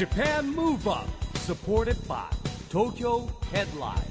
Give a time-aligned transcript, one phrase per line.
[0.00, 2.24] JAPAN MOVE UP SUPPORTED BY
[2.70, 4.02] TOKYO HEADLINE.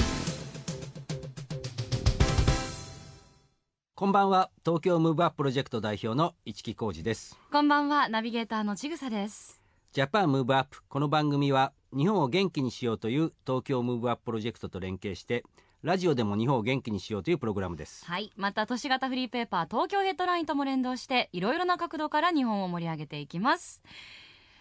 [3.96, 4.52] こんばんは。
[4.64, 7.36] 東京 Move Up プロジェクト代表の一木広治です。
[7.52, 8.08] こんばんは。
[8.08, 9.64] ナビゲーターのちぐさです。
[9.92, 15.44] Japan Move Up この番組は日本を元気にしようという東京 Move Up プロジェクトと連携して
[15.82, 18.06] ラジオでも日本を元気にしようというプログラムです。
[18.06, 18.32] はい。
[18.36, 23.82] また都市型フリーペーパー東京ヘッドラインとも連動していろいろな角度から日本を盛り上げていきます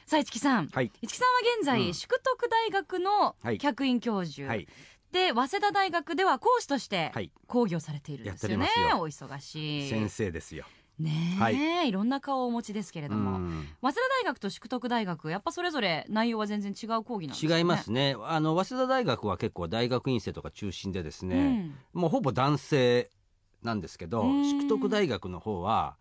[0.09, 0.91] さあ市木さん、はい。
[1.03, 1.93] 市木さんは現在、うん。
[1.93, 3.59] 淑徳大学のはい。
[3.59, 4.67] 客員教授、はい。
[5.12, 7.31] で早稲田大学では講師としてはい。
[7.47, 9.91] 講義をされているんですよね、お忙しい。
[9.91, 10.65] 先生ですよ。
[10.98, 11.93] ねえ、、はい。
[11.93, 13.33] ろんな顔をお持ちですけれうども。
[13.39, 13.69] ん。
[13.83, 17.59] 早稲田大学と淑徳大学やっぱそれぞれ内容は全然違う講義なんですよね。
[17.59, 18.17] 違いますね。
[18.23, 23.11] あの早稲田大学は結構大学院生とか中心でですね、もうほぼ男性
[23.62, 24.43] なんですけどうん。
[24.43, 25.98] 淑徳大学の方は、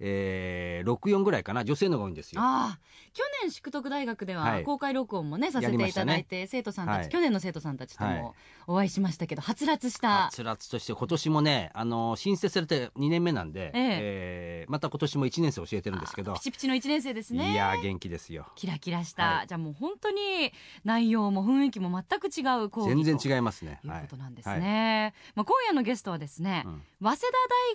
[0.00, 1.64] えー、64ぐらいかな。
[1.64, 2.40] 女性の方が多いんですよ。
[2.40, 2.78] ああ
[3.12, 4.64] 去年淑徳大学でははい。
[4.64, 7.08] 公開録音もね、させていただいて、生徒さんたち、はい。
[7.08, 8.22] 去年の生徒さんたちとはい。
[8.22, 8.34] も
[8.66, 10.08] お会いしましたけど、はつらつした。
[10.08, 14.66] はつらつとして今年もねあの新設されて2年目なんで、ええ。
[14.68, 16.34] ーまた今年も1年生教えてるんですけど。
[16.34, 17.52] ピチピチの1年生ですね。
[17.52, 18.46] いやー元気ですよ。
[18.54, 19.46] キラキラした、はい。
[19.46, 20.52] じゃあもう本当に
[20.84, 23.80] 内容も雰囲気も全く違う講義全然と違いますね。
[23.84, 24.60] いうことなんですはい。
[24.60, 26.82] ね、まあ、今夜のゲストはですね、うん。
[27.00, 27.26] 早稲田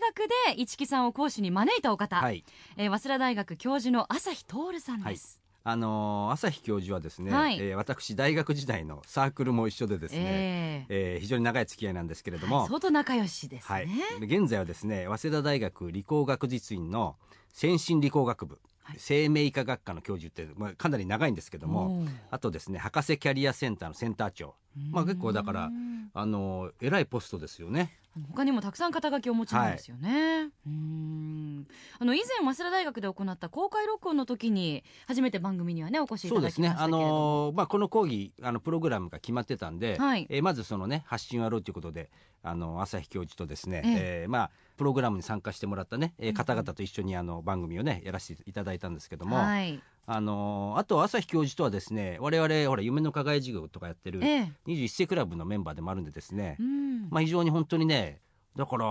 [0.04, 2.44] 大学で市木さんを講師に招いたお方、はい。
[2.78, 13.88] えー早稲田大学教授の朝日徹さんです、あのー朝日教授はですね、はいえー私大学時代のサークルも一緒でですね、ええー非常に長い付き合いなんですけれどーも、相当仲良しですね、はい、
[14.26, 17.16] 現在はですね早稲田大学理工学実院の
[17.50, 18.96] 先進理工学部、はい。
[18.98, 24.56] 生命医科学科の教授って、まあ、かなり長いんですけどもあとですね博士キャリアセンターのセンター長。
[24.92, 26.10] まあ結構だからうん。
[26.16, 27.92] あの偉いポストですよね
[28.32, 31.68] 他にもたくさん肩書きをお持ちなんですよね、うーん。
[32.00, 40.28] あの以前早稲田大学で行った公開録音の時に初めて番組にはねお越しいたそうですねあだきましたけれども、のまあこの講義あのプログラムが決まってたんで、はい。
[40.30, 42.12] えーまずそのね発信をやろうということで
[42.44, 43.96] あの朝日教授とですね、ええ。
[44.24, 49.80] えーまあプログラムに参加してもらったね、えー方々と一緒にあの番組をねやらせていただいたんですけども、はい。
[50.06, 54.52] あのあと朝日教授とはですね我々ほら夢の課外授業とかやってるええ。
[54.68, 57.10] 21世クラブのメンバーでもあるんでですね、うん。
[57.10, 58.20] まあ非常に本当にね
[58.56, 58.86] だから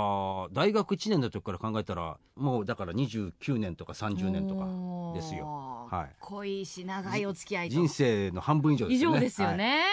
[0.52, 4.66] 大学1年の時から考えたらもうだから29年とか30年とか
[5.14, 5.86] ですよ。
[5.90, 6.16] はい。
[6.20, 7.74] 濃いし長いお付き合いと。
[7.74, 9.16] 人生の半分以上ですよね。
[9.16, 9.84] 以上ですよね、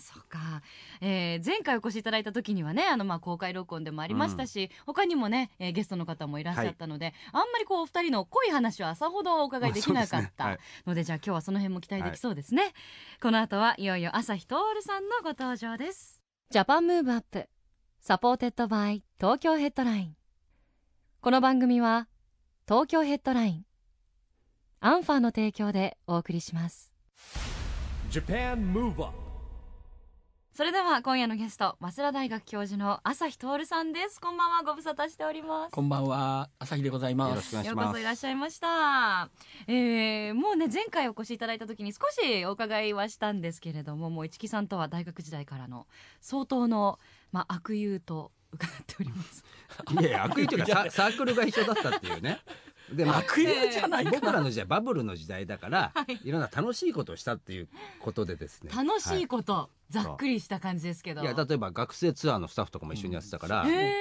[0.00, 0.62] そうか、
[1.00, 12.72] えー前回お越しいただいた時にはねあのまあ公開録音でもありましたし、他にもね、えーゲストの方もいらっしゃったので、あんまりこうお二人の濃い話はさほどお伺いできなかったので,、じゃあ今日はその辺も期待できそうですね、
[13.22, 16.20] この後はいよいよ朝日徹さんのご登場です。
[16.50, 17.48] Japan Move Up
[18.00, 20.16] supported by 東京ヘッドライン。
[21.20, 22.08] この番組は
[22.66, 23.64] 東京ヘッドライン
[24.80, 26.92] アンファーの提供でお送りします。
[28.10, 29.28] JAPAN MOVE UP
[30.58, 34.20] それでは今夜のゲスト早稲田大学教授の朝日透さんです。
[34.20, 35.70] こんばんはご無沙汰しております。
[35.70, 37.54] こんばんは、朝日でございよろます。
[37.54, 37.86] ようしくお願いします。
[37.88, 39.30] こそいらっしゃいました、
[39.68, 45.86] えー、もうね前回お越しいただいた時に少しお伺いはしたんですけれどももう一木さんとは大学時代からの
[46.20, 46.98] 相当の、
[47.32, 49.44] まあ、悪友と伺っております。
[50.00, 52.40] いやいや悪意というかサ サークルが一緒だったっていうね。
[52.92, 56.20] でまあ悪友じゃないか僕らの時代バブルの時代だから、はい。
[56.24, 57.68] い、ろんな楽しいことをしたっていう
[58.00, 58.70] ことでですね。
[58.74, 61.22] 楽しいはこと、ざっくりした感じですけど。
[61.22, 63.94] いや例えば学生ツアーのスタッフとかも一緒にやってたから、へ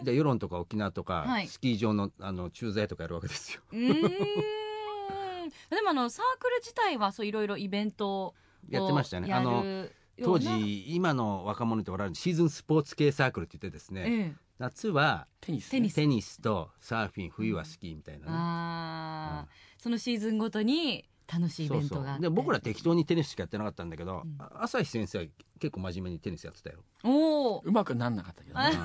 [0.00, 0.04] ー。
[0.04, 1.46] で世論とか沖縄とか、はい。
[1.46, 3.62] スキー場のあの駐在とかやるわけですよ。
[3.72, 5.48] うーん。
[5.70, 8.34] でもあのサークル自体はそういろいろイベントを
[8.68, 9.28] やってましたね。
[9.28, 9.88] やるあの
[10.24, 10.38] 当な。
[10.58, 14.36] 時今の若者っておられるシーズンスポーツ系サークルって言ってですね、ええ。
[14.58, 15.94] 夏はテニス、テニス。
[15.94, 19.82] テニスとサーフィン冬はスキーみたいなね、あー。
[19.82, 22.22] そのシーズンごとに楽しいイベントがあって。
[22.22, 25.24] で僕ら適当にテニスしかやってなかったんだけど、うんあ朝日先生は
[25.60, 26.78] 結構真面目にテニスやってたよ。
[27.04, 28.76] おおうまくなんなかったけどあね。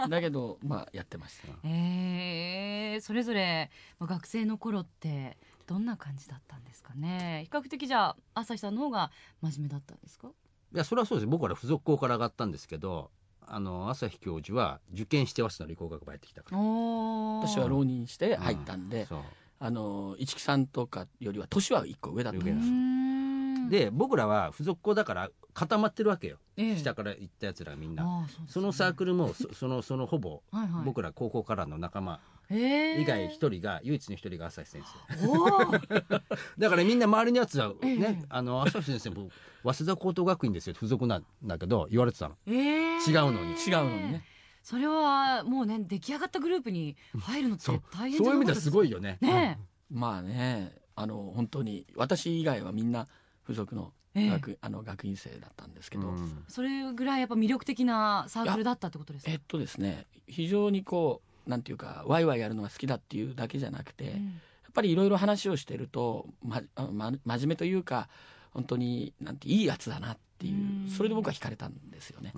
[0.00, 0.10] うん。
[0.10, 1.48] だけど、まあ、やってました。
[1.68, 7.42] えー、それぞれまあ学生の頃ってどんな感じだったんですかね。
[7.46, 9.10] 比較的じゃあ朝日さんの方が
[9.40, 10.30] 真面目だったんですか？
[10.74, 11.26] いやそれはそうです。
[11.26, 13.10] 僕ら付属校から上がったんですけど
[13.46, 16.58] あの朝日教授は受験して早稲田の理工学部入ってきたから。
[16.58, 19.18] 私は浪人して入ったんで、そう。
[19.60, 22.56] あの、市木さんとかよりは年は一個上だったんです。
[22.56, 23.68] ん。
[23.68, 26.76] で僕らは付属校だから固まってるわけよ、ええ。
[26.76, 28.26] 下から行ったやつらみんな。
[28.28, 28.46] そね。
[28.48, 30.84] そのサークルもそ そのそのほぼはいはい。
[30.84, 36.18] 僕ら高校からの仲間えー以外一人が唯一の一人が朝日先生。
[36.58, 38.24] だからみんな周りのやつはね、ええ。
[38.28, 39.30] あの朝日先生も
[39.62, 42.36] 早稲田高等学院ですよ付属なんだけど言われてたの。
[42.46, 43.10] えー。
[43.10, 43.52] 違うのに。
[43.52, 44.24] 違うのにね。
[44.62, 47.82] それはもうね出来上がったグループに入るのってそう。
[47.92, 49.58] 大変そういう意味ではすごいよよねね
[49.90, 53.06] まあね、あの、本当に、私以外はみんな、
[53.42, 54.30] 付属のええ。
[54.30, 56.44] 学,、あの学院生だったんですけど、うん。
[56.48, 59.30] それぐらいやっぱ魅力的なサークルだったってことですか？
[59.32, 64.40] えっとですね非常にこうなんていうかワイワイやるのが好きだっていうだけじゃなくて、やっうん
[64.74, 68.08] ぱりいろいろ話をしてると、まあま、真面目というか
[68.52, 70.90] 本当になんていいやつだなっていううん。
[70.90, 72.32] それで僕は惹かれたんですよね。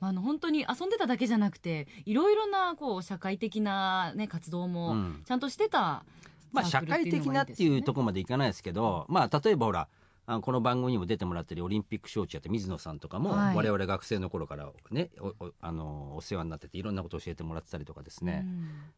[0.00, 5.22] あ、あの本当に遊んでただけじゃなくていろいろなこう社会的な、ね、活動うもん。
[5.24, 6.04] ちゃんとしてた
[6.52, 9.88] まあ社会的なっていうところろまでいかないですけど、まあ例えばほら
[10.28, 13.56] あのこの番組にも出てもらってるオリンピック招致やって水野さんとかも、はい。
[13.56, 18.44] 我々学生の頃からねおおあのお世話になってていろんなことを教えてもらってたりとかですね、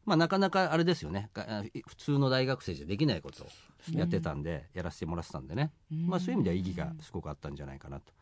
[0.06, 1.28] まあなかなかあれですよね。
[1.86, 3.46] 普通の大学生じゃできないことを
[3.92, 8.12] やってたんで、やらせてもらってたんでね、まあそういう意味では意義がすごくあったんじゃないかなと。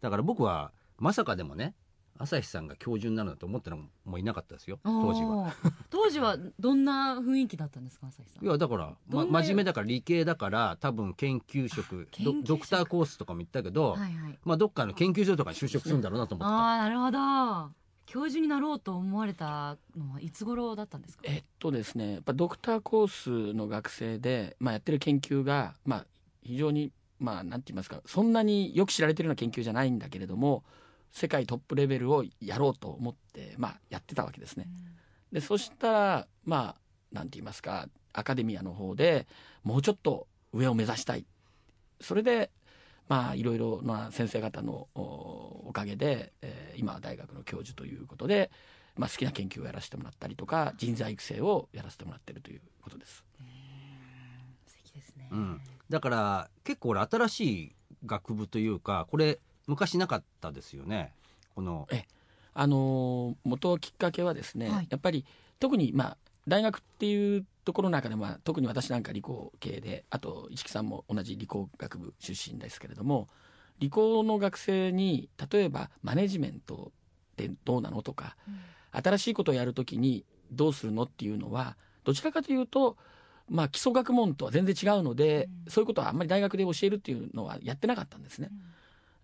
[0.00, 1.74] だから僕はまさかでもね
[2.22, 5.36] 朝日さんが教授になるなんて思ってのもいなかったですよ当時は。
[5.36, 5.54] は
[5.90, 8.44] 当時はどんな雰囲気だったんですか朝日さん。
[8.44, 12.42] いやだから、ま、真面目だから理系だから多分研究職研究職。
[12.42, 14.38] ドドクターコースとかも行ったけど、はいはい。
[14.44, 16.56] まあ、どっかの研究所とかに就職するんだろうなと思ってた。
[16.56, 17.72] ああなるほど。
[18.06, 21.22] 教授になろうと思われたのはいつ頃だったんですか？
[21.26, 26.06] えっとですねやっぱドクターコースの学生で、まあ、やってる研究が、まあ、
[26.42, 30.64] 非常にまあなんて言いますかそんなによく知られてるような研究じゃないんだけれども
[31.12, 34.66] 世界トップレベルをやろうと思って、まあ、やってたわけですね。
[35.30, 39.26] でそしたらまあなんて言いますかアカデミアの方で
[39.62, 41.26] もうちょっと上を目指したい。
[42.00, 42.50] それで
[43.08, 48.50] まあいろいろな先生方のおおかげで、えー今は大学の教授ということで、
[48.96, 53.24] まあ、好きな研究をやらせてもらったりとか人材育成をやらせてもらってるということです。
[54.66, 57.74] 素敵ですね、うん、だから結構俺新しい
[58.06, 61.12] 学部というかこれ昔なかったですよね。
[61.54, 61.86] この。
[61.90, 62.04] え
[62.54, 64.86] あのー元きっかけはですね、はい。
[64.90, 65.24] やっぱり
[65.58, 66.16] 特にまあ
[66.46, 73.28] 大学っていうところの中でまあ特に私なんか理工系であと市木さんも同じ理工学部出身ですけれども
[73.78, 76.90] 理工の学生に例えばマネジメント
[77.32, 78.36] ってどうなのとか
[78.90, 82.96] 新しいことをやるときにどうするのっていうのはどちらかというと、
[83.48, 85.70] まあ、基礎学問とは全然違うので、うん。
[85.70, 88.50] そういうことはあんまり大学で教えるっていうのはやってなかったんですね。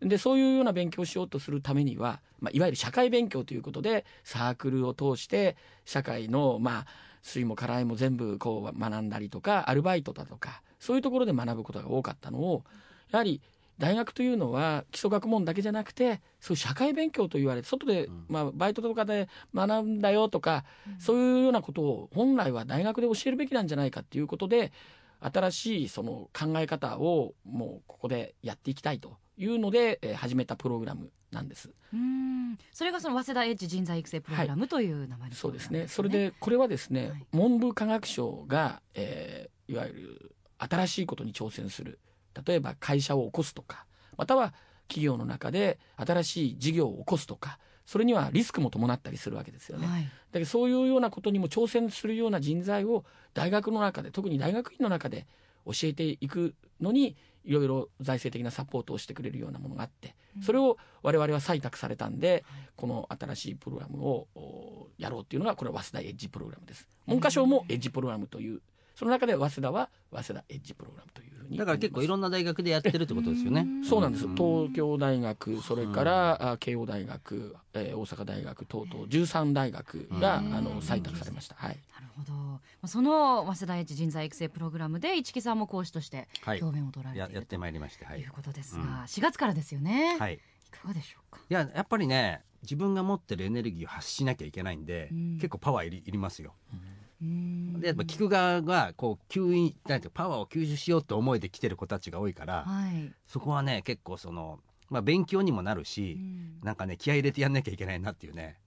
[0.00, 6.86] でそういうような勉強をしようとするためには、まあ、いわゆる社会勉強ということでサークルを通して社会のまあ
[7.22, 12.64] 酸いも辛いも全部こう学んだりとかアルバイトだとかそういうところで学ぶことが多かったのを
[13.10, 13.40] やはり
[13.78, 18.24] 大学というのは基礎学問だけじゃなくてそういう社会勉強と言われて外で、うん。
[18.28, 20.64] まあ、バイトとかで学んだよとか、
[20.98, 24.72] そういうようなことを本来は大学で教えるべきなんじゃないかっていうことで
[25.20, 31.70] 新しいその考え方をもうここでやっていきたいというので、えー始めたプログラムなんです。
[31.92, 35.88] うんそれがその早稲田エッジ人材育成プログラムという名前のプそうですね。
[35.88, 41.98] それでこれはですね、はい文部科学省が、えーいわゆる新しいことに挑戦する
[42.46, 43.84] 例えば会社を起こすとか
[44.16, 44.54] または
[44.88, 49.86] 企業の中で新しい事業を起こすとかそれにはリスクも伴ったりするわけですよね。
[49.86, 55.26] はいだけどそういうようなことにも挑戦するような人材を大学の中で特に大学院の中で
[55.64, 57.16] 教えていくのに
[57.48, 62.44] いろいろ財政的なサポートをしてくれるようなものがあってそれを我々は採択されたんで
[62.76, 66.86] この新しいプログラムをおやろうっていうのがこれは早稲田エッジプログラムです。
[67.06, 68.60] 文科省もエッジプログラムという
[68.98, 73.64] その中で早稲田は早稲田エッジプログラムというふうにだから結構いろんんな大学でやってるってことですよね。
[73.88, 74.26] そうなんです。
[74.26, 74.34] ん。
[74.34, 80.50] 東京大学それからあ慶応大学、えー大阪大学等々13大学があうん。
[80.50, 81.54] の採択されました。
[81.54, 81.78] はい。
[81.94, 82.32] なるほど。
[82.32, 86.60] まあその早稲田エッジ人材育成プログラムで市木さんも講師としてはい。
[86.60, 88.20] 教鞭を取られているややってまいりまして、はい。
[88.20, 88.82] ということですうん。
[88.86, 90.38] が、4月からですよね、はい、い
[90.70, 91.40] かがでしょうか？
[91.48, 95.34] いややっぱりね自分が持ってるエネルギーを発しなきゃいけないんで、うん。
[95.36, 96.54] 結構パワーいりいりますよ。
[96.72, 96.80] うん
[97.20, 106.60] でやっぱ聞く側がこう吸引なんてパワーを吸収しようって思いで来てる子たちが多いから、はい、そこはね結構その、まあ、勉強にもなるし、うん。
[106.62, 108.58] なんかね気合い入れてやんなきゃいけないなっていうね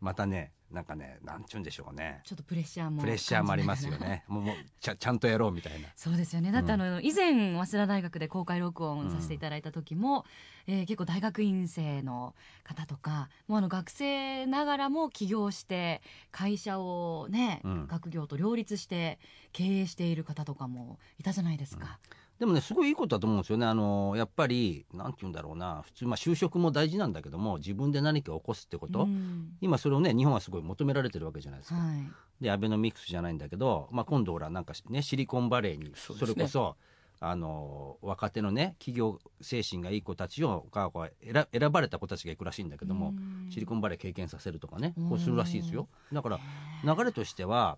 [0.00, 2.20] またねなんかねなんちゅうんでしょうね。
[2.24, 4.24] ちょっとプレッシャーもプレッシャーもありますよね。
[4.28, 5.88] もうもうちゃちゃんとやろうみたいな。
[5.96, 6.52] そうですよね。
[6.52, 10.26] だってあの、以前早稲田大学で公開録音させていただいた時も、
[10.66, 17.86] えー結構大学院生の方とかもうあの学生ながらも起業して会社をね、うん。
[17.86, 19.18] 学業と両立して
[19.52, 21.98] 経営している方とかもいたじゃないですか。
[22.38, 23.66] でもねすごいいいことだと思うんですよね。
[23.66, 25.82] あのやっぱりなんて言うんだろうな。
[25.84, 29.56] 普通まあ就職も大事なんだけども自分で何かを起こすってこと、うん。
[29.60, 31.76] 今それをね日本はすごい求められてるわけじゃないですか。
[31.76, 32.06] はい。
[32.40, 36.76] でアベノミクスじゃないんだけど、まあ、今度ほらなんかねシリコンバレーにそれこそ
[37.20, 43.50] あの若手のね企業精神がいい子たちをがこう選選ばれた子たちが行くらしいんだけども、うん。
[43.50, 45.08] シリコンバレー経験させるとかねうん。
[45.08, 45.88] こうするらしいですよ。
[46.12, 46.38] だから
[46.84, 47.76] 流れとしては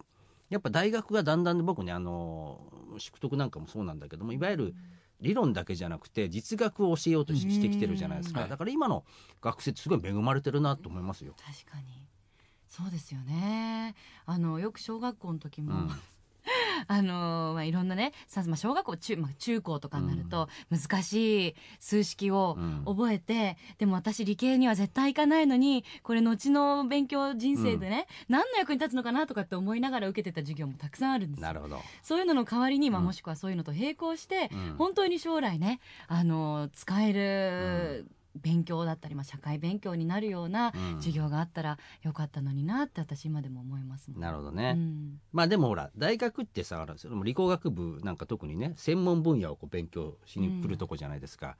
[0.50, 2.61] やっぱ大学がだんだんで僕ねあの
[2.99, 4.75] 宿徳なんかもそうなんだけどもいわゆる
[5.21, 8.49] 理論だけじゃなくて実学を教えようとししてきてるじゃないですか、うん。
[8.50, 9.04] だから今の
[9.40, 11.35] 学生すごい恵まれてるなと思いますよ。
[11.37, 12.07] 確かに。
[12.69, 13.95] そうですよね。
[14.26, 15.90] あのよく小学校の時も、うん
[16.89, 22.85] あのまあ、いろんなねさ、まあ、小学校中,、まあ、中高とかになると難しい数式をうん。
[22.85, 31.47] 覚えて、でも私理系には絶対行かないのにこれ後の勉強人生でね、何の役に立つのかなとかって思いながら受けてた授業もたくさんあるんですよ。
[31.47, 33.07] なるほど、そういうのの代わりに、まあ、うん。
[33.07, 34.75] もしくはそういうのと並行して、うん。
[34.77, 40.97] 本当に将来ねあの使える勉強だったり、まあ、社会勉強になるようなうん。
[40.97, 44.21] 授業があったらよかったのになって私今でも思いますもん。
[44.21, 45.21] なるほどね、うん。
[45.33, 51.57] まあでもほら大学ってさそれも理工学部なんか特にね専門分野をこう勉強しに来るとこじゃないですか、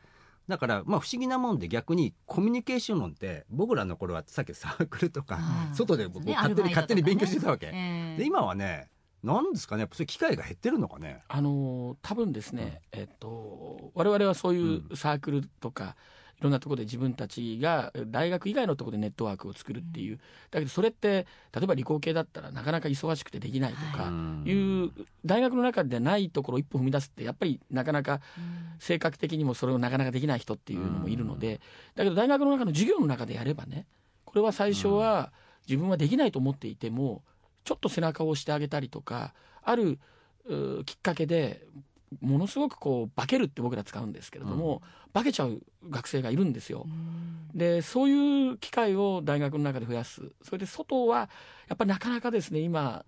[0.49, 5.41] だからまあ不思議なもんで逆にコミュニケーション論って僕らの頃はさっきサークルとか
[5.73, 8.17] 外でこうね勝手に、勝手に勉強してたわけ、ええ。
[8.19, 8.89] で今はね
[9.23, 11.23] なんですかねやっぱそういう機会が減ってるのかね。
[11.29, 15.87] あのー多分ですね、えっと我々はそういうサークルとか、い
[16.42, 20.18] ろんなところで自分たちが大学以外のところでネットワークを作るっていう、
[20.50, 24.44] だけどそれって例えば理工系だったらなかなか忙しくてできないとかうん。
[24.47, 24.90] いう
[25.25, 28.80] 大学の中でないところを一歩踏み出すってやっぱりなかなかうん。
[28.80, 31.61] 性格的にもそれをなかなかできない人っていうのもいるので、
[31.94, 33.87] だけど大学の中の授業の中でやればね
[34.25, 35.32] これは最初は
[35.68, 37.23] 自分はできないと思っていても
[37.64, 39.99] ちょっと背中を押してあげたりとかある
[40.87, 41.62] きっかけで
[42.21, 44.83] ものすごくこう化けるって僕ら使うんですけれども、
[45.14, 46.87] 化けちゃう学生がいるんですよ。
[46.87, 47.59] うん。
[47.59, 50.23] でそういう機会を大学の中で増やす。
[50.43, 51.31] それで外は
[51.69, 53.05] やっぱりなかなかですね今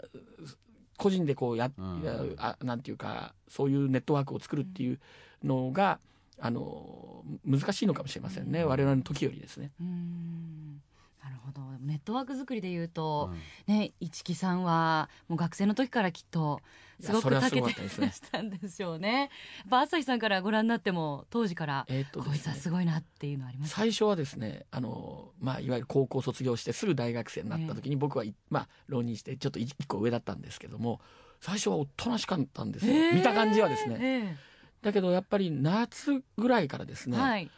[0.96, 2.02] 個人でこうや、うん。
[2.02, 5.00] やあなんていうかそういうネットワークを作るっていう
[5.42, 5.98] のが、
[6.38, 8.68] あの難しいのかもしれませんね、うん。
[8.68, 9.72] 我々の時よりですね。
[9.80, 10.82] うん
[11.22, 13.34] なるほどネットワーク作りでいうと、う
[13.70, 16.60] んね一木さんはもう学生の時からきっと
[17.00, 19.18] すごくいやそれはす長けてらしたんでしょうね。
[19.20, 19.28] やっ
[19.70, 23.76] ぱ朝日さんからご覧になっても当時から、えーっとこいつはすごいなっていうのはありました。
[23.76, 31.00] 最初はですねあの、まあ、いわゆる高校卒業してすぐ大学生になった時に僕は、いまあ、浪人してちょっと一個上だったんですけども
[31.40, 33.98] 最初はおとなしかったんですよ、えー見た感じはですね。
[34.00, 34.36] え
[34.82, 37.50] だけどやっぱり夏ぐらいからですね、えはい。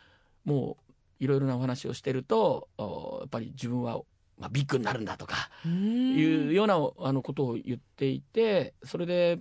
[0.44, 0.84] もう
[1.25, 4.00] いろいろなお話をしてるとおやっぱり自分は、
[4.38, 9.38] まあ、ビッグになるんだとかいいうようなあのことを言っていてそれで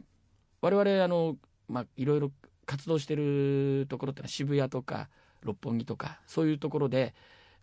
[0.62, 1.36] 我々あの、
[1.68, 2.32] まあ、いろいろ
[2.66, 5.10] 活動してるところってのは渋谷とか
[5.42, 7.14] 六本木とかそういうところで、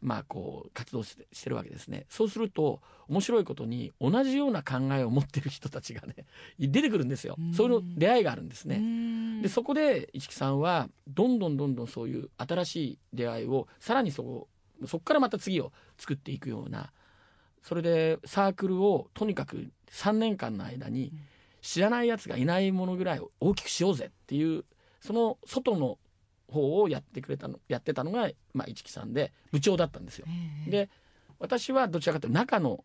[0.00, 2.06] まあ、こう活動してしてるわけですね。
[2.08, 6.14] そうすると面白いことに同じような考えを持ってる人たちがね
[6.58, 7.52] 出てくるんですようん。
[7.52, 8.78] そういうの出会いがあるんですね。
[8.78, 14.48] ねでそこで市木さんはどんどんどんどんそういう新しい出会いをさらにそこ
[14.86, 16.92] そこからまた次を作っていくような
[17.62, 21.12] それでサークルをとにかく3年間の間に
[21.60, 24.64] 知らないやつがいないものぐらい大きくしようぜっていう
[25.00, 25.98] その外の
[26.50, 30.26] 方をやってくれたのやってたのが、まあ、市木さんで部長だったんですよ。
[30.68, 30.88] で
[31.38, 32.84] 私はどちらかというと中の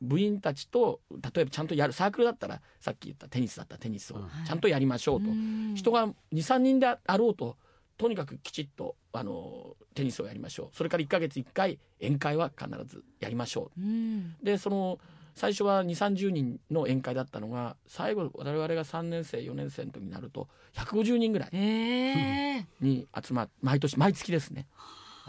[0.00, 5.30] 部員たちと例えばちゃんとやるサークルだったらさっき言ったテニスだったらテニスをちゃんとやりましょうと、
[5.74, 7.56] 人が23人であろうと
[7.96, 10.76] とにかくきちっとあのテニスをやりましょう。
[10.76, 13.80] それから1ヶ月1回宴会は必ずやりましょう。
[13.80, 14.36] ん。
[14.42, 14.98] うでその
[15.34, 24.66] 最初は2 3 0人の宴会だったのが最後我々が3年生4年生の時になると150人ぐらいええに集まっ毎年毎月ですね。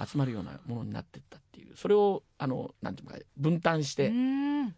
[0.03, 1.75] 集まるようなものになっていったっていう。
[1.77, 4.75] それをあのなんていうか分担して、うん。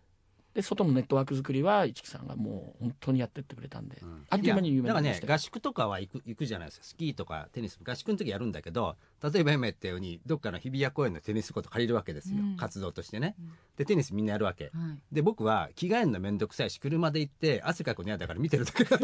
[0.53, 4.25] で外のネットワーク作りは市木さんがもう本当にやってってくれたんで、うん。
[4.29, 5.29] あっという間に有名なりましたよ。
[5.29, 6.85] ね合宿とかは行く行くじゃないですか。
[6.85, 12.57] スキーとかテニス合宿の時やるんだけど例えば今言ったようにどっかの日比谷公園のテニスコート借りるわけですよ、うん。
[12.57, 13.35] 活動としてね。
[13.39, 13.51] うん。
[13.75, 14.65] でテニスみんなやるわけ。
[14.65, 14.73] はい。
[15.11, 18.99] で僕は着替えるの面倒くさいし車で行って汗かくの嫌だから見てるだけちょっ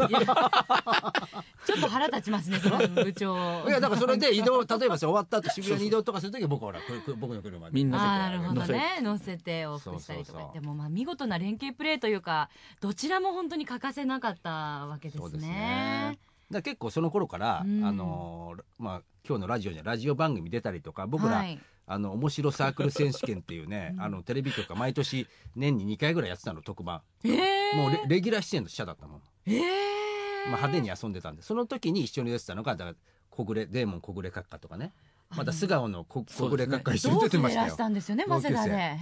[1.80, 3.36] と腹立ちますねその部長。
[3.68, 6.80] やだからそれで移動例えばさ終わった後渋谷に移動とかする時は僕はほら
[7.16, 7.74] 僕の車で。
[7.74, 8.78] みんなるほど乗せて。
[8.78, 10.48] ね乗せて往復したりとそうそうそう。
[10.48, 14.50] かでもまあ見事な連携プレーというかどちらも本当に欠かせなかった
[14.86, 15.20] わけですね。
[15.20, 16.18] そうですね
[16.54, 17.84] だ結構その頃から、うん。
[17.84, 21.58] あのーまあ今日のラジオにラジオ番組出たりとか僕ら、はい。
[21.86, 24.02] あの面白サークル選手権っていうね、 うん。
[24.02, 32.96] あのテレビ局が毎年年に2回ぐらいやってたの特番、えー、もうレレギュラー出演の記者だったもん、えー、まあ、派手に遊んでたんでその時に一緒に出てたのがだから
[33.30, 34.92] 小暮デーモン小暮閣下とかね。
[35.30, 37.64] また素顔の小小暮閣下一緒に同出てましたよ。
[37.64, 37.76] 期でいらし。
[37.78, 38.98] たんですよね早稲田で。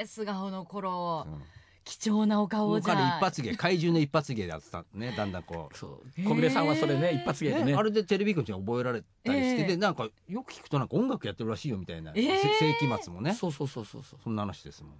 [0.00, 1.42] 同素顔の頃うん
[1.84, 5.76] 貴重なお顔もうじゃ彼一発芸怪獣の一発芸でやってたね だんだんこう。
[5.76, 6.22] そう。
[6.22, 7.64] 小暮さんはそれね、一発芸でね。
[7.66, 13.34] ね、あれでテレビ局に覚えられたりして、ええでなんかよく聞くとなんか音楽やってるらしいよみたいな、ええせ世紀末もね。
[13.34, 14.20] そうそうそうそうそう。
[14.22, 14.92] そんな話ですもん。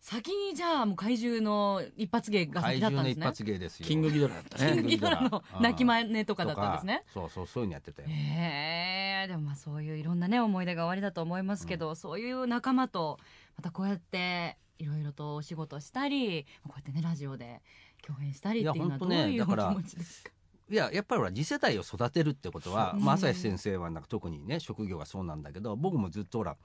[0.00, 3.22] 先にじゃあもう怪獣の一発芸が怪先だったんですね。
[3.22, 3.86] 獣の一発芸ですよ。
[3.86, 7.04] キングギドラだったキンねグギドラの泣き真似とかだったんですね。
[7.14, 8.08] そうそうそういうのやってたよ。
[8.10, 13.18] へえでもまあそういういろんなね思い出がおありだと思いますけど、そういう仲間と
[13.56, 17.62] またこうやっていろいろとお仕事したりこうやってねラジオで
[18.06, 20.30] 共演したりっていうのはどういや本当ねいうお気だから持ちですか？
[20.70, 26.56] いややっぱりほら次世代を育てるってことは、まあ、うん朝日先生はなんか特にね職業がそうなんだけど僕もずっとほら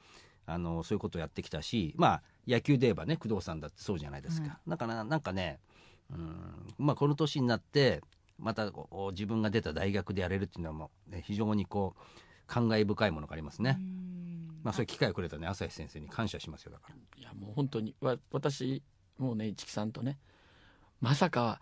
[0.46, 5.60] あのそういうことをやってきたしまあ野球で言えばね工藤さんだってそうじゃないですか、だからなんかね
[6.12, 8.02] うんまあこの年になって
[8.40, 8.72] また
[9.12, 12.02] 自分が出た大学でやれるっていうのはもう、ね、非常にこう
[12.50, 14.60] 感慨深いものがありますね、うん。
[14.64, 16.96] まあそういう機会をくれたね朝日先生に感謝しますよだから。
[17.18, 18.82] いやもう本当にわ私
[19.18, 20.18] もうね市木さんとね
[21.00, 21.62] まさか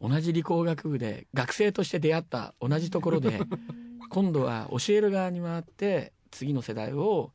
[0.00, 3.40] 同じ理工学部で学生として出会った同じところで
[4.08, 7.32] 今度は教える側に回って次の世代を、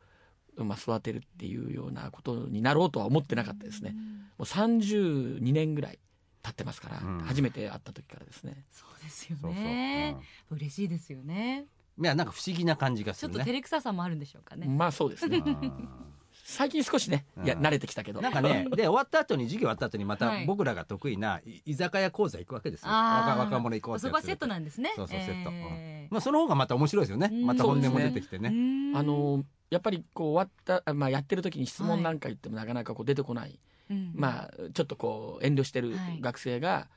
[0.57, 3.91] まあ、育てるっていうようなことになろうとは思ってなかったですね。
[4.37, 5.99] もう32年ぐらい
[6.41, 7.19] 経ってますから、うん。
[7.19, 10.17] 初めて会った時からですねそうですよそうそう、ね
[10.49, 11.65] うん嬉しいですよね
[11.97, 15.41] いやなんか不思議な感じがちょっとするね照れくささもあるんでしょうかね、まあそうですね。
[15.45, 16.05] うん
[16.47, 18.21] 最近少しねいやうん慣れてきたけど。
[18.21, 20.45] なんかね、 で終わった後に授業終わった後にまたはい。
[20.45, 22.91] 僕らが得意な居居酒屋講座行くわけですよ。
[22.91, 24.93] 若若者行こうそこはセットなんですね。
[24.95, 25.49] そうそうセット。
[25.53, 27.29] えまあその方がまた面白いですよね。
[27.31, 27.45] うん。
[27.45, 28.49] また本音も出てきてーね。
[28.49, 28.97] うん。
[28.97, 33.59] あのやっぱりこう終わった、あまあ、やってる時に質問なんか言ってもなかなかこう出てこない、
[33.89, 34.11] うん。
[34.13, 36.21] まあちょっとこう遠慮してるはい。
[36.21, 36.87] 学生が、あ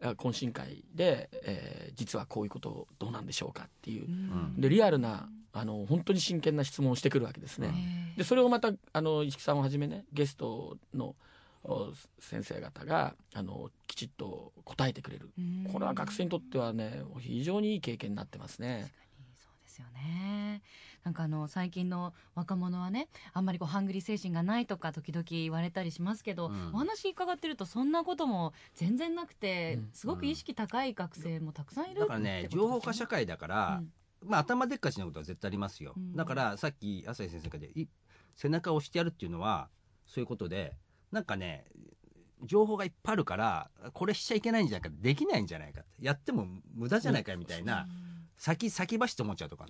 [0.00, 4.06] 懇親会で、えー実はこういうことどうなんでしょうかっていう。
[4.06, 4.60] うん。
[4.60, 7.72] でリアルなあの本当に真剣な質問をしてくるわけですね。
[7.72, 8.18] えー。
[8.18, 11.14] でそれをまたあの石木さんをはじめねゲストの
[11.62, 15.30] お先生方があのきちっと答えてくれる。
[15.38, 15.70] うん。
[15.72, 18.90] これは学生にとってはね非常にいい経験になってますね。
[19.74, 20.62] ですよね。
[21.02, 26.70] なんかあの最近の若者はねあんまりこうハングリー精神がないとか時々言われたりしますけど、うん。
[26.72, 29.88] お話伺ってるとそんなことも全然なくて、うん。
[29.92, 33.82] すごく意識高い学生もたくさんいるだからね情報化社会だから、
[34.24, 35.94] まあ頭でっかちなことは絶対ありますよ。
[35.96, 36.14] うん。
[36.14, 37.88] だからさっき朝日先生が言ったい
[38.36, 39.68] 背中を押してやるっていうのは
[40.06, 40.76] そういうことで
[41.12, 41.66] なんかね
[42.42, 47.86] 情報がいっぱいあるからこれしちゃいけないんじゃないかできないんじゃないかやっても無駄じゃないかみたいな、
[48.36, 49.66] 先先走って思っちゃうとか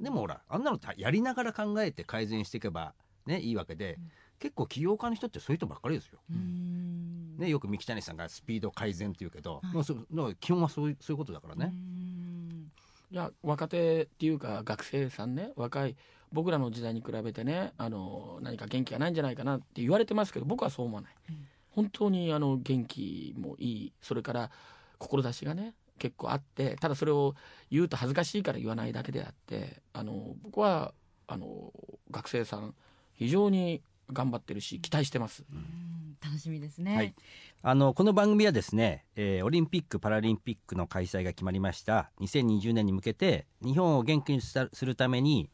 [0.00, 2.94] でもほらあんなのたやりながら考えて改善していけば
[3.26, 4.10] ねいいわけで、うん
[4.42, 6.18] 結構起業家の人ってそういう人ばっかりですよ。
[6.28, 7.36] うん。
[7.38, 9.72] ね、よく三木谷さんがスピード改善って言うけど、はい。
[9.74, 9.94] もうそ
[10.40, 11.72] 基本はそういうそういうことだからね。
[11.72, 12.72] うん。
[13.12, 15.94] いや若手っていうか学生さんね若い
[16.32, 21.46] 僕らの時代に比べてねあの何か元気がないんじゃないかなって言われてますけど僕はそう思わない、うん。
[21.70, 23.92] 本当にあの元気もいい。
[24.02, 24.50] それから
[24.98, 27.36] 志がね結構あってただそれを
[27.70, 30.94] 言うと恥ずかしいから言わないだけであってあの僕は
[31.28, 31.72] あの
[32.10, 32.74] 学生さん
[33.12, 36.16] 非常に頑張ってるし期待してます、うん。
[36.20, 37.14] 楽しみですね、はい。
[37.62, 42.10] あのこの番組はですね、えーオリンピック・パラリンピックの開催が決まりました。
[42.20, 45.50] 2020年に向けて日本を元気にするために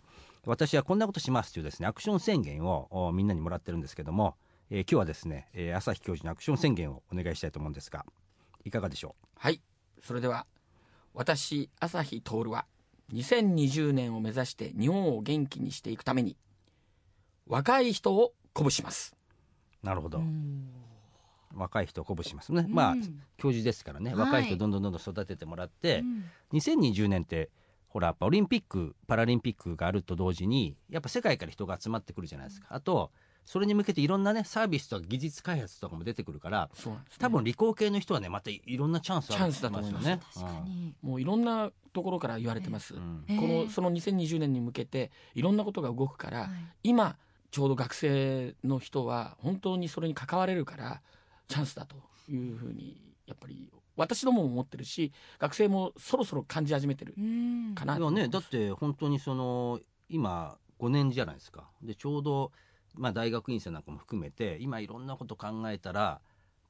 [0.46, 4.36] 私はこんなことしますというですねアクション宣言をおみんなにもらってるんですけども、
[4.70, 8.06] えー今日はですね、えー朝日教授のアクション宣言をお願いしたいと思うんですが
[8.64, 9.60] いかがでしょはい
[10.02, 10.46] それでは
[11.14, 12.66] 私朝日徹は
[13.12, 16.36] 2020年を目指して日本を元気にしていくために
[17.46, 19.16] 若い人を鼓舞します。
[19.82, 20.68] うなるほど、うん。
[21.54, 23.22] 若い人を鼓舞しますね、まあうん。
[23.38, 24.10] 教授ですからね。
[24.10, 24.20] はい。
[24.20, 26.24] 若い人どんどんどんどん育ててもらって、うん。
[26.52, 27.50] 2020年って
[27.88, 32.66] ほらやっぱオリンピック・パラリンピックがあると同時にやっぱ世界から人が集まってくるじゃないですか。
[32.70, 33.10] あと
[33.48, 43.24] それに向けていろんなねサービスとか技術開発とかも出てくるからね、多分理工系の人はねまたいろんなチャンスあるチャンスだと思いますよね確かに、もういろんなところから言われてます、うん。
[43.26, 43.40] えー。
[43.40, 46.48] このその2020年に向けていろんなことが動くから、はい。
[46.84, 47.16] 今
[47.50, 51.00] ちょうど学生の人は本当にそれに関われるから
[51.48, 51.96] チャンスだと
[52.30, 57.74] いうふうにやっぱり私どもも思ってるし学生もそろそろ感じ始めてるうん。
[57.74, 59.80] かなでもねだって本当にその
[60.10, 61.64] 今5年じゃないですか。
[61.82, 62.52] でちょうど、
[62.98, 66.20] まあ、大学院生なんかも含めて今いろんなこと考えたら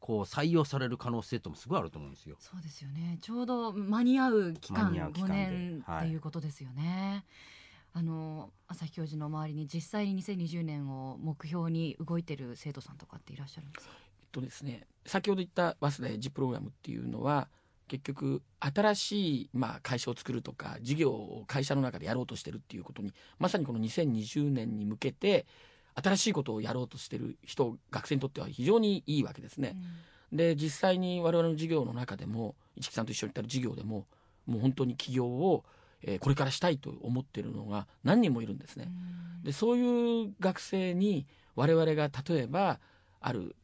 [0.00, 2.36] こう採用される可能性ともすごいあると思うんですよ。
[2.38, 3.18] そうですよね。
[3.20, 5.34] ちょうど間に合う期間5間に合う期間で。
[5.34, 5.98] 年はい。
[5.98, 7.24] っていうことですよね、
[7.94, 13.94] あの朝日教授の周りに実際に2020年を目標に動いてる生徒さんとかっていらっしゃるんですか？
[14.20, 17.48] えっとですね先ほど言ったバスでエッジプログラムっていうのは
[17.88, 25.46] 結局新しい、まあ、会社を作るとか事業を会社の中でやろうとしてるっていうことにまさにこの2020年に向けて
[26.02, 29.76] 新しいことをやろうとしてる人学生にとっては非常にいいわけですね。
[30.32, 34.06] で実際に我々の事業の中でも市木さんと一緒にやった事業でも
[34.46, 35.64] もう本当に起業を、
[36.02, 38.88] えーこれからしたいと思ってるのが何人もいるんですね。
[39.42, 42.78] でそういう学生に我々が例えば
[43.20, 43.56] ある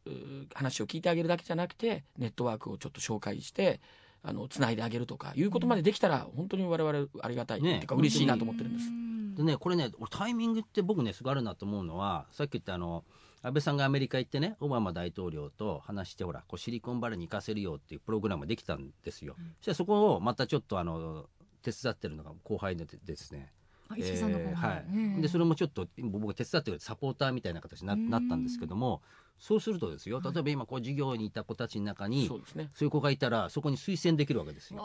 [0.53, 3.81] 話を聞いてあげるだけじゃなくてネットワークをちょっと紹介して
[4.25, 8.87] あのつないであげるとかいうことまでできたら本当に我々ありがたい、ねっていうか嬉しいなと思ってるんです。
[9.35, 13.05] でねこれね俺タイミングって僕ねすごいあるなと思うのはさっき言ったあの
[13.43, 19.37] 安倍さんがアメリカ行ってねオバマ大統領と話してほらこうシリコンバレーに行かせるよっていうプログラムができたんですよ。
[19.59, 21.27] そしたらそこをまたちょっとあの
[21.63, 23.53] 手伝ってるのが後輩でですね。
[23.89, 24.01] はい。
[24.03, 29.03] ええでそれもちょっと僕が手伝ってくれてサポーターみたいな形にななったんですけども
[29.39, 32.71] そうするとですよ例えば今こう授業にいた子たちの中にそうですね。
[32.75, 34.81] そういう子がいたらそこに推薦できるわけですよ。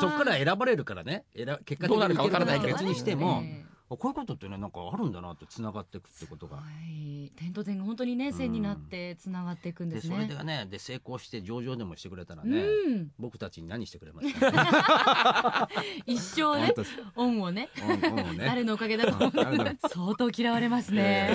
[0.00, 3.42] そこから選ばれるからね選結果的どうなるかにいけるわからないけど別にしても、
[3.88, 6.56] こういうことってねなんかあるんだなってつながっていくってことが。
[6.56, 10.26] はい、点と点が本当にね線になってつながっていくんでですそね。
[10.26, 16.72] れでねで成功して上場でもしてくれたらね、うん、僕たちに何してくれますか、ね、 一生ね
[17.16, 18.44] 恩をねうんうんね。
[18.44, 19.32] 誰のおかげだとう。
[19.88, 21.34] 相当嫌われますね。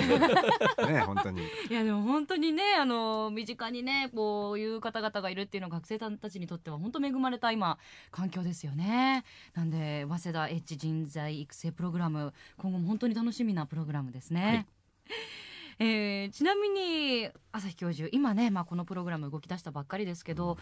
[0.88, 1.42] ね本当に。
[1.70, 7.78] いやでも本当にねあの身近にねこういう方々がいるっていうのは学生さんたちにとっては本当恵まれた今
[8.10, 9.24] 環境ですよね。
[9.54, 14.66] なんで早稲田エッジ人材育成プログラム今後も本当に楽しみなプログラムですね。
[15.78, 20.58] えーちなみに朝日教授今ね、まあ、このプログラム動き出したばっかりですけど、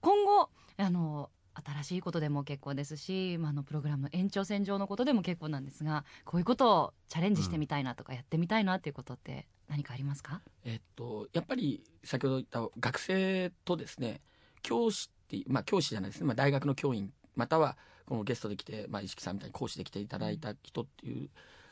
[0.00, 14.20] 今後あの新しいことでも結構ですし、まあ、あのプログラム延長線上のことでも結構なんですがこういうことをチャレンジしてみたいなとかやってみたいなっていうことって何かありますか、えっと、やっぱり先ほど言った学生とですね
[14.62, 17.76] 教師っていうまあ教師じゃないですね、まあ、大学の教員または
[18.10, 21.30] このゲストで来て、まあ、石木さんみたいに講師で来ていただいた人っていう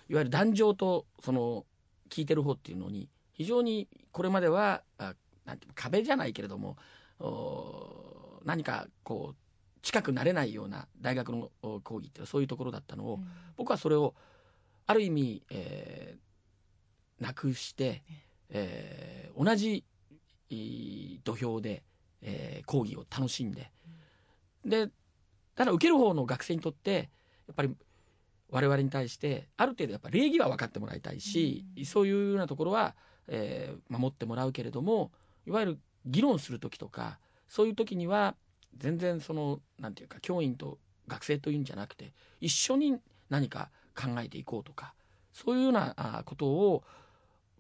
[0.09, 1.67] いわゆる壇上とその
[2.11, 6.77] 聞いてる方っていうのに非常にこれまではあなんていうの壁じゃないけれども
[7.19, 9.37] お何かこう
[9.83, 13.21] 近くなれないような大学のお講義っていうのはそういうところだったのを、
[13.57, 14.15] 僕はそれを
[14.87, 18.03] ある意味、えーなくして、
[18.51, 19.85] えー同じ
[21.25, 21.83] 土俵で、
[22.23, 23.71] えー講義を楽しんで、
[24.65, 24.91] で
[25.59, 27.11] ただ受ける方の学生にとって
[27.49, 27.75] やっぱり
[28.49, 31.85] 我々に対してある程度やっぱ礼儀は分かってもらいたいし、うん。
[31.85, 32.95] そういうようなところは、
[33.27, 35.11] えー守ってもらうけれども
[35.49, 37.19] いわゆる議論する時とか
[37.49, 38.37] そういう時には
[38.77, 42.97] 全然そのなんていうか教員と学生というんじゃなくて一緒に
[43.29, 44.95] 何か考えていこうとか
[45.33, 46.85] そういうようなあことを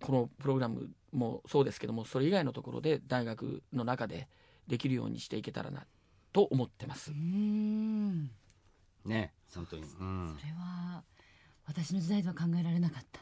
[0.00, 4.28] このプログラムもそうですけどもそれ以外のところで大学の中で
[4.68, 5.84] できるようにしていけたらな
[6.38, 7.10] と思ってます。
[7.10, 7.14] う。
[7.14, 8.30] ん。
[9.04, 9.82] ね本当に。
[9.82, 10.36] うん。
[10.38, 11.02] それは
[11.66, 13.20] 私の時代では考えられなかった。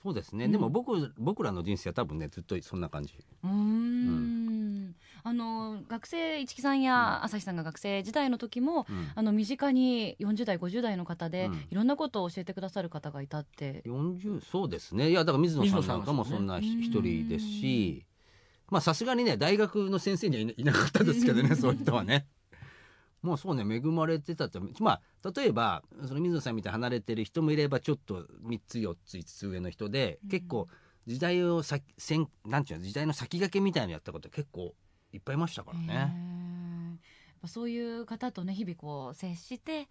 [0.00, 3.14] そうですね、うんでも僕僕らの人生は多分ねずっとそんな感じ。
[3.42, 4.94] うーん。
[5.24, 9.10] あの学生市木さんや朝日さんが学生時代の時も、うん。
[9.12, 11.66] あの身近に40代50代の方で、うん。
[11.68, 15.10] いろんなことを教えてくださる方がいたって、40そうですね。
[15.10, 18.06] いやだから水野さんなんかもそんな一人ですし。
[18.72, 22.26] まあさすがにね大学の先生にはいないなかったですけどね そういう人はね
[23.22, 30.68] もうそうね恵まれてたってまあ例えばその水野さんみたいに離れてる人もいればちょっと3つ4つ5つ上の人で、うん結構
[31.04, 34.72] 時代を先先なんていうの時代の先駆けみたいなのやったこと結構
[35.12, 37.00] いっぱいいましたからね。
[37.46, 39.88] そういう方とね日々こう接して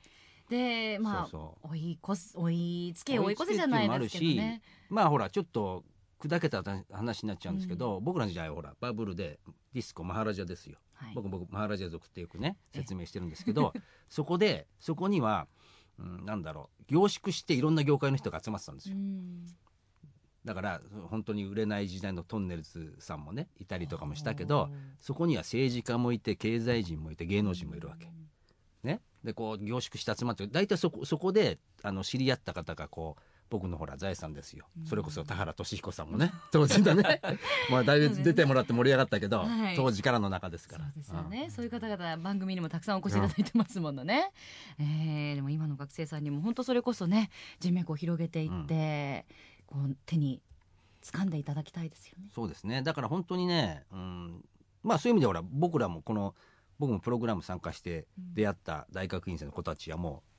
[0.50, 4.62] でまあ追い越す追いつけ追い越せじゃないですけどね。
[4.90, 5.84] まあほらちょっと
[6.22, 9.40] 砕けた話になっちゃうんですけど、僕らの時代はほらバブルで
[9.74, 11.14] ディスコマハラジャですよ、はい。
[11.16, 13.74] 僕僕マハラジャ族ってよくね説明してるんですけど
[14.10, 15.48] そこでそこには、
[15.98, 19.48] うん、なんだろう凝縮していろんな業界の人が集まってたんですうよ、ん。
[20.46, 28.12] だから本当に売れない時代のトンネルズさんもねいたりとかもしたけどそこには政治家もいて経済人もいて芸能人もいるわけ、
[28.84, 34.86] ね、でこう凝縮して集まって大体そこそこであの知り合った方がこう僕のほら財産ですよ、うん。
[34.86, 36.32] それこそ田原俊彦さんもね。
[36.52, 37.22] 当時だね。
[37.70, 39.76] まあだいぶ出てもらって盛り上がったけど、 はい。
[39.76, 40.86] 当時からの中ですから。
[40.86, 44.32] そうですよね、そういう方々番組にもたくさんお越しいただいてますものね、
[44.80, 49.26] えーでも今の学生さんにも本当それこそね人脈を広げていって、
[49.68, 50.42] こう手に
[51.02, 52.30] 掴んでいただきたいですよね。
[52.34, 52.82] そうですね。
[52.84, 54.46] だから本当にね、うん、
[54.82, 56.36] まあそういう意味でほら僕らもこの
[56.80, 60.31] 僕もプログラム参加して出会った大学院生の子たちはもう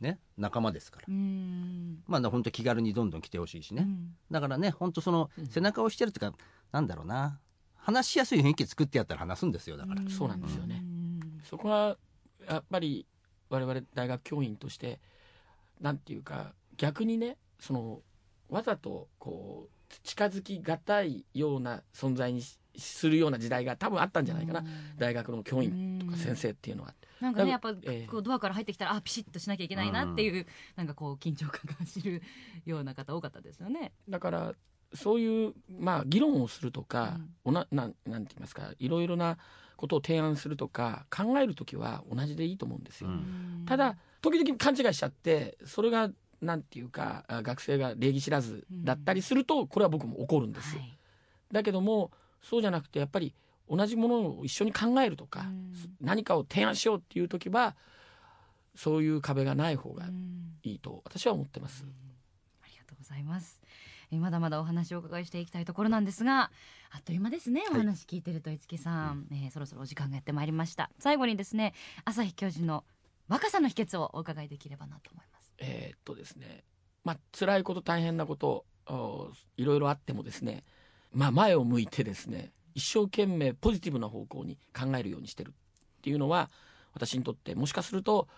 [0.00, 2.02] ね仲間ですから、うん。
[2.06, 4.16] まあ本当気軽にどんどん来てほしいしね、うん。
[4.30, 5.46] だからね本当そのうん。
[5.46, 6.38] 背中を押してるっていうか、
[6.72, 7.40] なんだろうな。
[7.76, 10.82] 話しやすい雰囲気作ってやったら話すんですよだから、そうなんですよね。
[10.82, 11.42] うん。
[11.44, 11.98] そこは
[12.48, 13.06] やっぱり
[13.50, 15.00] 我々大学教員として
[15.80, 18.00] なんていうか逆にねその
[18.48, 24.64] わざとこう近づきがたいような存在にしするような時代が多分あったんじゃないかな、
[24.98, 26.94] 大学の教員とか先生っていうのは。
[27.20, 28.06] なんかねやっぱええ。
[28.06, 32.22] こうドアから入ってきたらあピシッとしなきゃいけないなっていう、なんかこう緊張感が走る
[32.66, 33.92] ような方多かったですよね。
[34.08, 34.54] だから
[34.94, 39.38] そういう、まあ、議論をするとか、おななんなんて言いますかいろいろな
[39.76, 43.10] ことを提案するとか考える時は同じでいいと思うんですよ。
[43.10, 43.64] うん。
[43.66, 46.10] ただ時々勘違いしちゃってそれが
[46.40, 50.76] なんていうかあ学生が礼儀知らずだったりするとこれは僕も怒るんです。
[50.76, 50.98] はい。
[51.50, 52.10] だけども
[52.44, 53.34] そうじゃなくてやっぱり
[53.68, 57.74] 同じものを一緒に考えるとか、うん何かを提案しようっていう時は
[58.76, 61.84] そういう壁がない方がうんいいと私は思ってます。
[62.62, 63.60] ありがとうございます。
[64.10, 66.50] えーまだまだお話をお伺いしていきたいところなんですが、
[66.90, 67.62] あっという間ですね。
[67.70, 70.90] お話聞いてると五木さん、えーそろそろお時間がやってまいりました。
[70.98, 71.72] 最後にですね、
[72.04, 72.84] 朝日教授の
[73.28, 75.52] 若さの秘訣をお伺いできればなと思います。
[75.58, 76.64] えーっとですね
[77.04, 80.64] まあ辛いこと大変なことおいろいろあってもですね
[81.14, 85.52] まあ前を向いてですね一生懸命ポジティブな方向に考えるようにしてるっ
[86.02, 86.50] ていうのは
[86.92, 88.28] 私にとってもしかすると、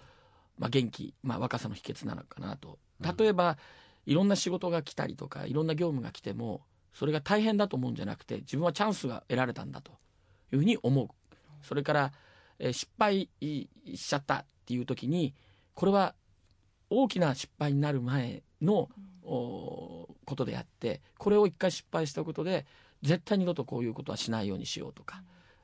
[0.58, 2.78] まあ、元気、まあ、若さの秘訣なのかなと。
[3.18, 3.58] 例えば、
[4.06, 6.62] いろんな仕事が来たりとかいろんな業務が来ても
[6.94, 9.92] それが大変だと思うんじゃなくて自分はチャンスが得られたんだと
[10.52, 11.08] いうふうに思う。
[11.62, 12.12] それから、
[12.58, 15.34] えー失敗しちゃったっていう時に
[15.74, 16.14] これは
[16.88, 18.88] 大きな失敗になる前の、
[19.24, 22.66] おことであってこれを一回失敗したことで
[23.02, 25.22] 絶対二度とこういうことはしないようにしようとか、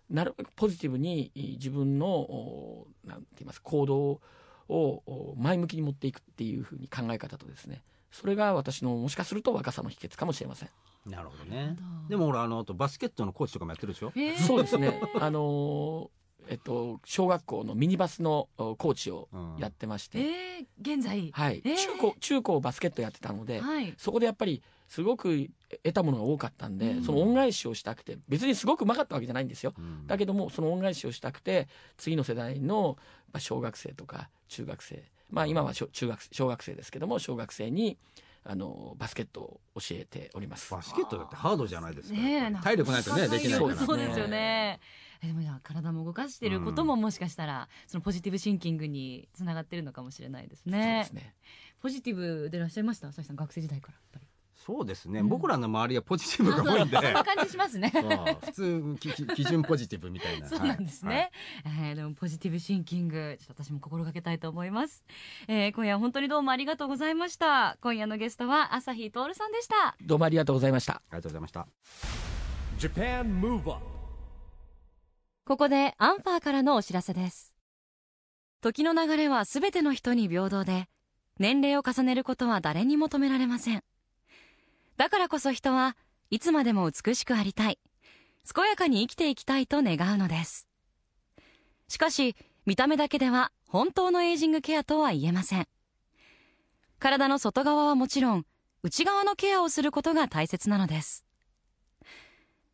[0.08, 4.20] なるべくポジティブにい自分のおなんて言いますか行動
[4.68, 10.68] をお前向きに持っていくっていうふうに考え方とですねそれが私のもしかすると若さの秘訣かもしれません。
[11.06, 11.76] なるほどね。
[12.08, 14.12] でも俺あのあとバスケットのコーチとかもやってるでしょ？
[14.14, 14.38] えー。
[14.38, 15.00] そうですね。
[15.18, 16.08] あのー
[16.48, 19.56] えっと小学校のミニバスのおコーチをうん。
[19.58, 21.76] やってまして、えー現在、はい、えー。
[21.76, 25.48] 中高中高バスケットやってたので、はい、そこでやっぱりすごく
[25.84, 27.02] 得たものが多かったんで、うん。
[27.04, 29.74] その恩返しをしたくて別にすごくうまかったわけじゃないんですよ。
[29.78, 30.06] うん。
[30.06, 32.96] だけどもその恩返しをしたくて次の世代の
[33.32, 37.98] まあ小学生とか中学生まあ今は小中学小学生ですけども小学生に
[38.44, 40.72] あのバスケットを教えております。
[40.72, 43.86] バスケットだってハードじゃないですか、ね体力ないとねできないからそうですね。
[43.86, 44.80] そうですよね。
[45.22, 51.12] えでもじゃあ体も動かしていることももしかしたら、そのポジティブシンキングにつながってるのかもしれないですそうねです。
[51.12, 51.34] ね。
[51.80, 53.08] ポジティブでいらっしゃいました？
[53.08, 53.94] 朝日さん学生時代から。
[53.94, 54.26] やっぱり。
[54.54, 55.28] そうですね、うん。
[55.28, 56.94] 僕らの周りはポジティブが多いんで。
[57.02, 57.90] そんな感じしますね。
[58.46, 58.96] 普通
[59.34, 60.46] 基準ポジティブみたいな。
[60.50, 61.32] そうなんですね、
[61.64, 61.88] はい。
[61.88, 65.04] えーでもポジティブシンキングちょっと私も心がけたいと思います、
[65.48, 67.76] えー今夜は本当にどうもありがとうございました。
[67.80, 69.96] 今夜のゲストは朝日徹さんでした。
[70.00, 70.94] どうもありがとうございました。
[70.94, 71.66] ありがとうございました。
[72.78, 73.91] Japan Move Up
[75.52, 77.54] ここでアンファーからのお知らせです。
[78.62, 80.88] 時の流れはすべての人に平等で
[81.38, 83.84] 年齢を重ねることは誰にも止められません。
[84.96, 85.94] だからこそ人は
[86.30, 87.78] いつまでも美しくありたい。
[88.54, 90.68] 健やかに生きていきたいと願うのです。
[91.86, 92.34] しかし
[92.64, 95.68] 見た目だけでは本当のエイジングケアとは言えません。
[96.98, 98.46] 体の外側はもちろん
[98.82, 101.26] 内側のケアをすることが大切なのです。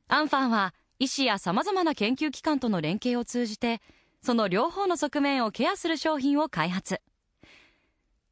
[0.07, 3.81] アンファーは医師や様々な研究機関との連携を通じて
[4.21, 7.01] その両方の側面をケアする商品を開発。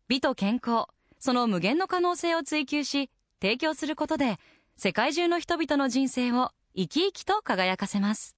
[0.08, 0.86] 美と健康
[1.18, 4.38] その無限の可能性を追求し提供することで
[4.76, 8.36] 世界中の人々の人生を生き生きと輝かせます。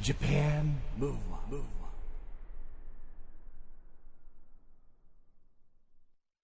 [0.00, 1.62] Japan Move Up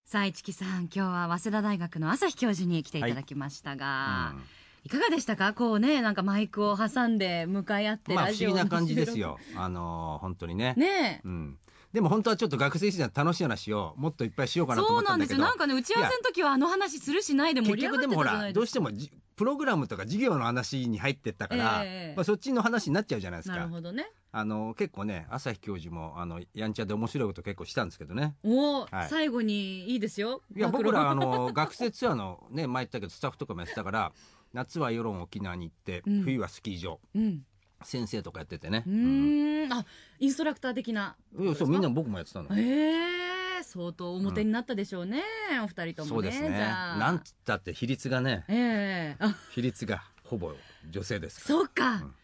[0.05, 4.58] さあ市木さん今日は早稲田大学の朝日教授に来ていただきましたが、い、
[4.89, 5.53] かがでしたか？
[5.53, 9.29] こうねなんかマイクを挟んで向かい合ってまあラジオ不思議な感じですよ。
[9.29, 10.75] よあのー本当にね。
[10.77, 11.27] ねえ。
[11.27, 11.59] うん。
[11.93, 15.75] でも本当はちょっと学生時代の楽しい話をもっといっぱいしようかなとそうなんです思ったんだけどよ。
[15.75, 18.59] なんかね打ち合わせの時はあの話するしないで盛結り上がって局でもほたじゃないですか。
[18.59, 22.15] らどうしてもじプログラムとか授業の話に入ってったから、ええ。
[22.17, 24.11] まあ、そっちの話になっちゃうじゃないですなるかほどね。
[24.31, 28.35] あの結構ね朝日教授もあのやんちゃで面白いこと結構したんですけどね。
[28.45, 29.09] おお、はい。
[29.09, 30.43] 最後にいいですよ。
[30.55, 34.13] いや 僕らあの学生ツアーのね前言ったけどスタッフとかもやってたから
[34.53, 36.23] 夏は世論沖縄に行って、うん。
[36.23, 37.01] 冬はスキー場。
[37.15, 37.43] うん。
[37.83, 38.85] 先生とかやっててね。
[38.87, 39.73] うーん。
[39.73, 39.85] あ
[40.19, 41.17] インストラクター的な。
[41.57, 42.49] そうみんな僕もやってたの。
[42.57, 45.23] ええ相当表になったでしょうね、
[45.63, 46.59] お二人ともねそうですね。
[46.59, 49.37] なんつったって比率がねええあ。
[49.51, 50.53] 比率がほぼ
[50.89, 52.15] 女性ですそうか、うん。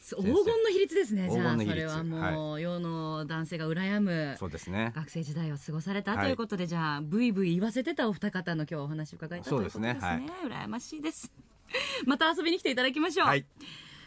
[0.00, 1.58] 黄金の比率ですねじゃあ。
[1.58, 4.92] それはもう、世の男性が羨むそうですね。
[4.94, 6.24] 学生時代を過ごされたはい。
[6.24, 9.96] ということで、じゃあブイブイ言わせてたお二方の今日お話を伺えたということですね。
[10.00, 11.32] すね羨ましいです
[12.06, 13.46] また遊びに来ていただきましょう、はい。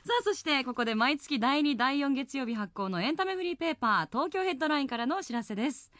[0.03, 5.91] さあそしてここで毎月第2第4月曜日発行のエンタメフリーペーパー東京ヘッドラインからのお知らせです。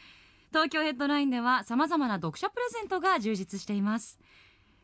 [0.50, 4.20] 東京ヘッドラインでは様々な読者プレゼントが充実しています。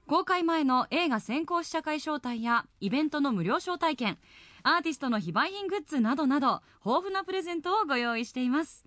[0.08, 4.20] 公開前の映画先行試写会招待やイベントの無料招待券
[4.62, 8.86] アーティストの非売品グッズなどなど豊富なプレゼントをご用意しています。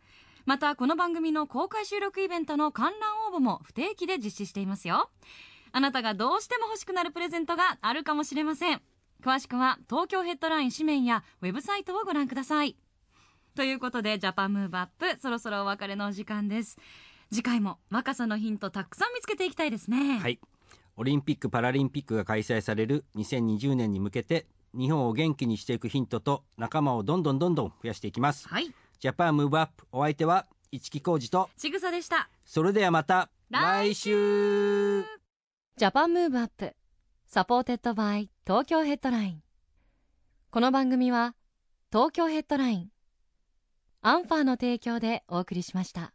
[0.48, 5.10] またこの番組の公開収録イベントの観覧応募も不定期で実施していますよ
[5.72, 8.82] あなたがどうしても欲しくなるプレゼントがあるかもしれません。
[9.22, 12.76] 詳しくは東京ヘッドライン紙面やウェブサイトをご覧ください。
[13.54, 16.78] ということでジャパンムーブアップそろそろお別れのお時間です。
[17.30, 20.18] 次回も若さのヒントたくさん見つけていきたいですね。
[20.18, 20.38] はい。
[20.96, 28.48] オリンピック・パラリンピックが開催される2020年に向けて日本を元気にしていくヒントと仲間をどんどんどんどん増やしていきます。
[28.48, 28.72] はい。
[29.00, 32.28] ジャパンムーブアップお相手は市木浩二とちぐさでした。
[32.44, 35.27] それではまた来来週
[35.78, 36.74] Japan Move Up
[37.28, 39.42] supported by 東京ヘッドライン
[40.50, 41.36] この番組は
[41.92, 42.88] 東京ヘッドライン
[44.02, 46.12] アンファーの提供でお送りしました。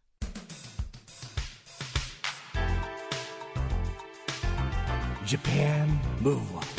[5.25, 5.87] Japan
[6.21, 6.72] Move Up.